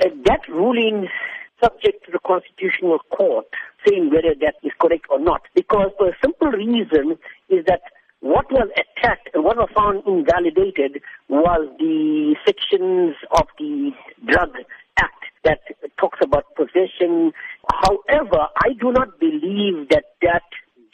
[0.00, 1.08] Uh, that ruling
[1.62, 3.46] subject to the Constitutional Court
[3.86, 5.42] saying whether that is correct or not.
[5.54, 7.16] Because for a simple reason
[7.48, 7.82] is that
[8.20, 13.92] what was attacked and what was found invalidated was the sections of the
[14.26, 14.50] Drug
[14.98, 15.60] Act that
[16.00, 17.32] talks about possession.
[17.82, 20.42] However, I do not believe that that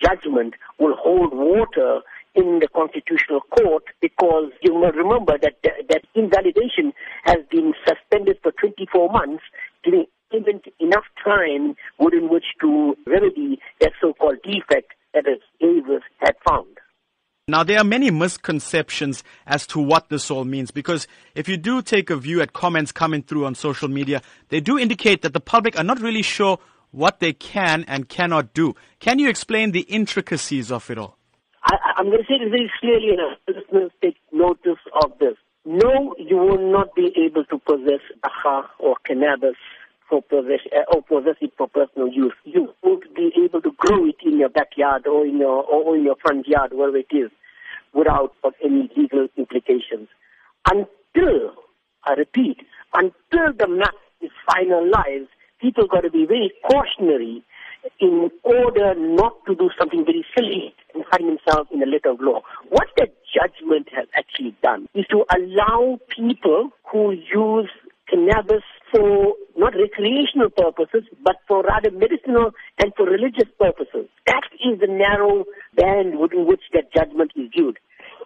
[0.02, 2.00] judgment will hold water
[2.34, 6.92] in the Constitutional Court because you must remember that that invalidation been suspended
[9.00, 9.42] 24 months,
[9.84, 16.34] giving even enough time within which to remedy that so-called defect that the Davis had
[16.48, 16.78] found.
[17.48, 21.82] Now, there are many misconceptions as to what this all means because if you do
[21.82, 25.40] take a view at comments coming through on social media, they do indicate that the
[25.40, 26.60] public are not really sure
[26.92, 28.74] what they can and cannot do.
[29.00, 31.16] Can you explain the intricacies of it all?
[31.64, 35.36] I, am going to say this very clearly, and listeners take notice of this.
[35.72, 39.54] No, you will not be able to possess dagga or cannabis
[40.08, 42.32] for possess, uh, or possess it for personal use.
[42.42, 46.02] You won't be able to grow it in your backyard or in your or in
[46.02, 47.30] your front yard, wherever it is,
[47.94, 48.32] without
[48.64, 50.08] any legal implications.
[50.68, 51.54] Until,
[52.04, 52.56] I repeat,
[52.92, 55.28] until the map is finalized,
[55.60, 57.44] people got to be very cautionary
[58.00, 62.20] in order not to do something very silly and find themselves in a letter of
[62.20, 62.40] law.
[62.70, 63.06] What the
[63.70, 67.70] judgment has actually done is to allow people who use
[68.08, 68.62] cannabis
[68.92, 74.08] for not recreational purposes, but for rather medicinal and for religious purposes.
[74.26, 75.44] That is the narrow
[75.76, 77.78] band within which that judgment is viewed.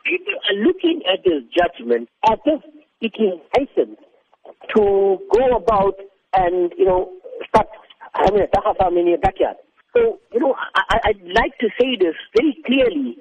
[0.05, 2.63] People are looking at this judgment as if
[3.01, 3.99] it is license
[4.75, 5.97] to go about
[6.35, 7.13] and, you know,
[7.49, 7.69] start
[8.15, 9.57] having a dagga farm in your backyard.
[9.95, 13.17] So, you know, I, I'd like to say this very clearly.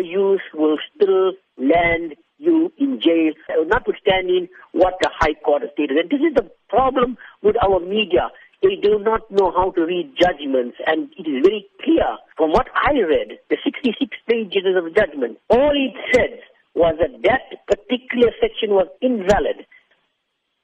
[0.00, 3.32] Use will still land you in jail,
[3.66, 5.96] notwithstanding what the High Court has stated.
[5.96, 8.30] And this is the problem with our media.
[8.62, 12.68] They do not know how to read judgments, and it is very clear from what
[12.74, 16.40] I read, the 66 pages of judgment, all it said
[16.74, 19.66] was that that particular section was invalid.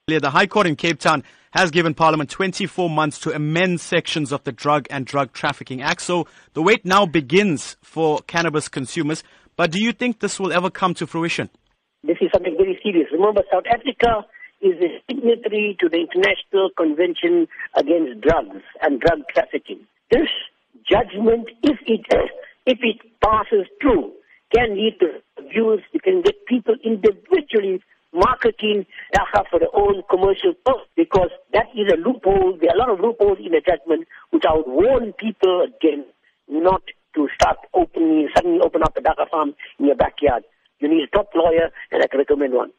[0.07, 1.23] The High Court in Cape Town
[1.53, 6.03] has given Parliament 24 months to amend sections of the Drug and Drug Trafficking Act.
[6.03, 9.23] So the wait now begins for cannabis consumers.
[9.57, 11.51] But do you think this will ever come to fruition?
[12.05, 13.09] This is something very serious.
[13.13, 14.25] Remember, South Africa
[14.61, 19.81] is a signatory to the International Convention Against Drugs and Drug Trafficking.
[20.11, 20.29] This
[20.89, 22.07] judgment, if it
[22.67, 24.13] if it passes through,
[24.55, 25.83] can lead to abuse.
[25.93, 27.83] It can get people individually
[28.13, 32.57] marketing dagga for their own commercial purpose because that is a loophole.
[32.61, 36.07] There are a lot of loopholes in the judgment which I would warn people against
[36.49, 36.83] not
[37.17, 40.45] to start opening, suddenly open up a dagga farm in your backyard.
[40.79, 42.71] You need a top lawyer, and I can recommend one.